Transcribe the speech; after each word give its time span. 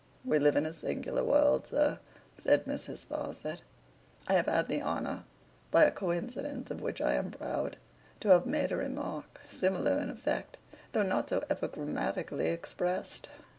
'We 0.25 0.39
live 0.39 0.55
in 0.55 0.65
a 0.65 0.73
singular 0.73 1.23
world, 1.23 1.67
sir,' 1.67 1.99
said 2.35 2.65
Mrs. 2.65 3.05
Sparsit. 3.05 3.61
'I 4.27 4.33
have 4.33 4.47
had 4.47 4.67
the 4.67 4.81
honour, 4.81 5.25
by 5.69 5.83
a 5.83 5.91
coincidence 5.91 6.71
of 6.71 6.81
which 6.81 7.01
I 7.01 7.13
am 7.13 7.29
proud, 7.29 7.77
to 8.21 8.29
have 8.29 8.47
made 8.47 8.71
a 8.71 8.77
remark, 8.77 9.41
similar 9.47 9.99
in 9.99 10.09
effect, 10.09 10.57
though 10.93 11.03
not 11.03 11.29
so 11.29 11.43
epigrammatically 11.51 12.47
expressed. 12.47 13.29